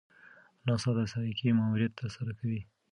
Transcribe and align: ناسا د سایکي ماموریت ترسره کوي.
ناسا 0.65 0.91
د 0.97 0.99
سایکي 1.11 1.49
ماموریت 1.57 1.91
ترسره 1.99 2.31
کوي. 2.39 2.61